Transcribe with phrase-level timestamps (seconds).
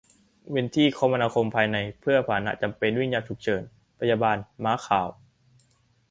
[0.49, 3.61] เว้นที่คมนาคมภายใน เพื่อพาหนะจำเป็นวิ่งยามฉุกเฉิน
[3.99, 5.09] พยาบาล ม้าข่าว